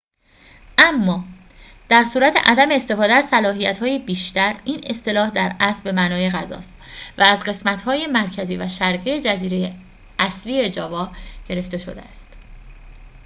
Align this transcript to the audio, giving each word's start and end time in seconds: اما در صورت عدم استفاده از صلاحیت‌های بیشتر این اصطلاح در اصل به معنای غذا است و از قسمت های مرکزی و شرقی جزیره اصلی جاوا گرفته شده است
اما 0.77 1.23
در 1.89 2.03
صورت 2.03 2.37
عدم 2.45 2.71
استفاده 2.71 3.13
از 3.13 3.25
صلاحیت‌های 3.25 3.99
بیشتر 3.99 4.55
این 4.65 4.81
اصطلاح 4.89 5.29
در 5.29 5.55
اصل 5.59 5.83
به 5.83 5.91
معنای 5.91 6.29
غذا 6.29 6.55
است 6.55 6.77
و 7.17 7.21
از 7.23 7.43
قسمت 7.43 7.81
های 7.81 8.07
مرکزی 8.07 8.57
و 8.57 8.67
شرقی 8.69 9.21
جزیره 9.21 9.75
اصلی 10.19 10.69
جاوا 10.69 11.11
گرفته 11.49 11.77
شده 11.77 12.01
است 12.01 12.29